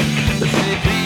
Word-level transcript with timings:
They 0.00 0.99